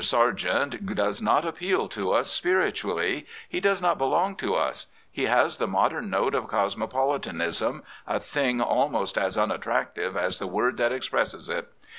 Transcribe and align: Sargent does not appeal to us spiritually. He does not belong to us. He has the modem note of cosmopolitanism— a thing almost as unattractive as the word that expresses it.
Sargent 0.03 0.83
does 0.95 1.21
not 1.21 1.45
appeal 1.45 1.87
to 1.89 2.11
us 2.11 2.27
spiritually. 2.31 3.27
He 3.47 3.59
does 3.59 3.83
not 3.83 3.99
belong 3.99 4.35
to 4.37 4.55
us. 4.55 4.87
He 5.11 5.25
has 5.25 5.57
the 5.57 5.67
modem 5.67 6.09
note 6.09 6.33
of 6.33 6.47
cosmopolitanism— 6.47 7.83
a 8.07 8.19
thing 8.19 8.61
almost 8.61 9.15
as 9.15 9.37
unattractive 9.37 10.17
as 10.17 10.39
the 10.39 10.47
word 10.47 10.77
that 10.77 10.91
expresses 10.91 11.49
it. 11.49 11.71